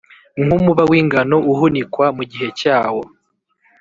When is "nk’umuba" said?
0.43-0.83